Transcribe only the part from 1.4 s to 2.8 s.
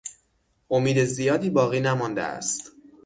باقی نمانده است.